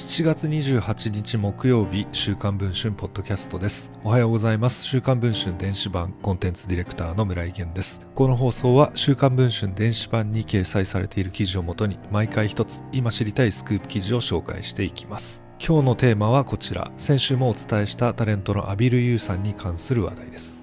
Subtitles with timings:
[0.00, 3.92] 7月28日木曜日週刊文春ポッドキャストです。
[4.02, 4.82] おはようございます。
[4.84, 8.00] 週刊文春電子版コンテンツディレクターの村井源です。
[8.14, 15.42] この放送は週刊文春電子版に掲載されている記事をもとに毎回一つ今知りたいスクープ記事を紹介していきます。
[15.64, 16.90] 今日のテーマはこちら。
[16.96, 20.59] 先週もお伝えしたタレントのアビル・ユーさんに関する話題です。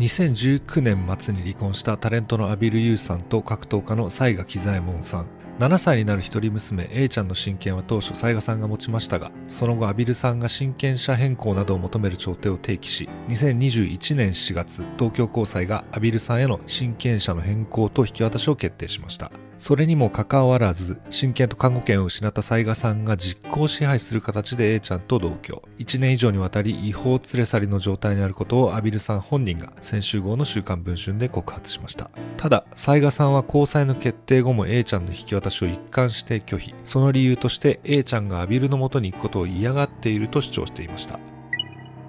[0.00, 5.26] 2019年末に離婚したタレントのアビル・ユーさんと格闘家の雑賀喜左衛門さん。
[5.58, 19.30] 7歳になる一人娘 A ちゃんの親権は当初雑賀さんが持ちましたがその後アビルさんが親権者変更などを求める調停を提起し2021年4月東京高裁がアビルさんへの親権者の変更と引き渡しを決定しました。
[19.60, 25.62] それにもかかわらず、親権と看護権を失った雑賀さんが実効支配する形で A ちゃんと同居。
[25.78, 32.10] 1年以上にわたり違法連れ去りの状態にあることをアビルさん本人が先週号の週刊文春で告発しました。
[32.38, 36.74] ただ、雑賀さんは交際の決定後も A ちゃんの引き渡しを一貫して拒否。
[36.82, 41.20] その理由として A ちゃんがアビルの元に行くことを嫌がっていると主張していました。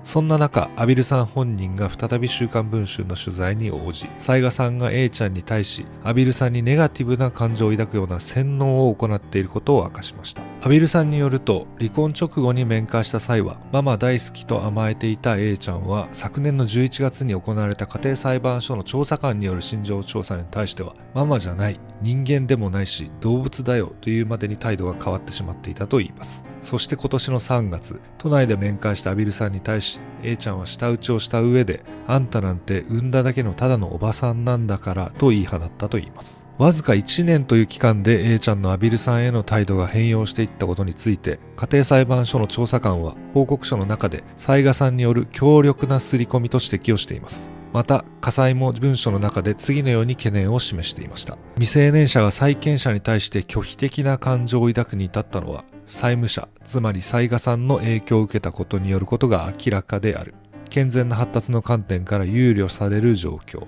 [0.03, 10.41] そんな中、アビルさん本人が再び週刊文春の取材に応じ、雑賀さんが A ちゃんに対し、アビルさんにネガティブな感情を抱くような洗脳を行っていることを明かしました。
[10.63, 26.43] アビルさんによると、離婚直後に面会した際は、ママ大好きと甘えていた A ちゃんは、昨年の11月に行われた家庭裁判所の調査官による心情調査に対しては、ママじゃない、人間でもないし、動物だよというまでに態度が変わってしまっていたといいます。
[26.61, 36.45] そして今年の3月、都内で面会したアビルさんに対し、A ちゃんは舌打ちをした上で、あんたなんて産んだだけのただのおばさんなんだからと言い放ったと言います。
[36.57, 47.49] わずか1年という期間で A ちゃんのアビルさんへの態度が変容していったことについて、家庭裁判所の調査官は報告書の中で、雑賀さんによる強力な刷り込みと指摘をしています。
[47.73, 51.37] また火災も文書の中で次のように懸念を示していました。
[51.55, 60.33] 未成年者が債権者に対して拒否的な感情を抱くに至ったのは債務者つまり雑賀さんの影響を受けたことによることが明らかである。
[60.69, 63.67] 健全な発達の観点から憂慮される状況。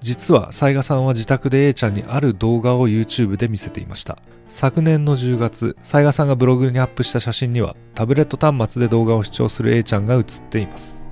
[0.00, 4.18] 実は雑賀さんは自宅で A ちゃんにある動画を YouTube で見せていました。
[4.48, 11.03] 昨年の10月雑賀さんがブログにアップした写真にはタブレット端末で動画を視聴する A ちゃんが写っています。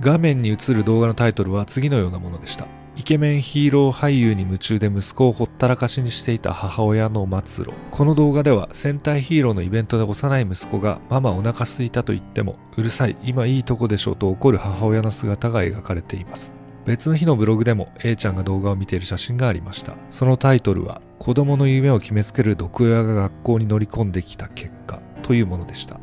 [0.00, 2.66] 画面に映る動画のタイトルは次のようなものでした。
[2.94, 7.72] イケメンヒーロー俳優に夢中で息子をほったらかしにしていた母親の末路。
[7.90, 16.54] この動画では戦隊ヒーローのイベントで幼い息子がママお腹すいたと言ってもうるさい今いいとこでしょと怒る母親の姿が描かれています。
[16.86, 19.94] 別の日のブログでも A ちゃんが動画を見ている写真がありました。
[20.10, 26.00] そのタイトルは子供の夢を決めつける毒親が学校に乗り込んできた結果というものでした。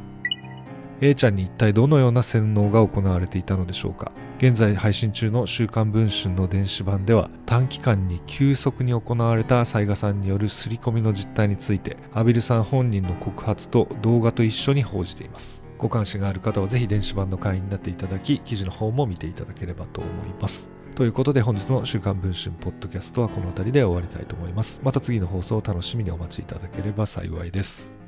[1.01, 4.11] A ちゃんに一体どのような洗脳が行われていたのでしょうか？
[4.37, 15.63] 現在配信中の週刊文春の電子版では短期間に急速に行われた雑賀さんによる刷り込みの実態についてアビルさん本人の告発と動画と一緒に報じています。
[15.77, 20.71] ご関心がある方はぜひ電子版の会員になっていただき記事の方も見ていただければと思います。
[20.95, 24.79] ということで本日の週刊文春ポッドキャストはこの辺りで終わりたいと思います。
[24.81, 28.04] また次の放送を楽しみにお待ちいただければ幸いです。